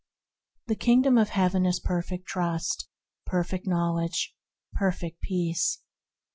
[0.65, 2.89] The Kingdom of Heaven is perfect trust,
[3.27, 4.33] perfect knowledge,
[4.73, 5.77] perfect peace.